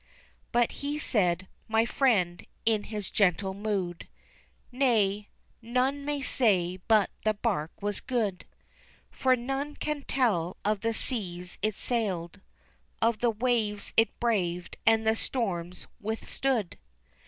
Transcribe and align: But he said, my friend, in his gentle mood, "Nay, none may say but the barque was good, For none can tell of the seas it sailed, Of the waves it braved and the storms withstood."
But 0.51 0.71
he 0.81 0.97
said, 0.97 1.47
my 1.67 1.85
friend, 1.85 2.43
in 2.65 2.85
his 2.85 3.11
gentle 3.11 3.53
mood, 3.53 4.07
"Nay, 4.71 5.27
none 5.61 6.03
may 6.03 6.23
say 6.23 6.77
but 6.87 7.11
the 7.23 7.35
barque 7.35 7.83
was 7.83 8.01
good, 8.01 8.45
For 9.11 9.35
none 9.35 9.75
can 9.75 10.01
tell 10.01 10.57
of 10.65 10.81
the 10.81 10.95
seas 10.95 11.59
it 11.61 11.75
sailed, 11.75 12.41
Of 12.99 13.19
the 13.19 13.29
waves 13.29 13.93
it 13.95 14.19
braved 14.19 14.75
and 14.87 15.05
the 15.05 15.15
storms 15.15 15.85
withstood." 15.99 16.79